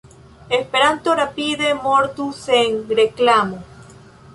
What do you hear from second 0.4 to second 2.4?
Esperanto rapide mortus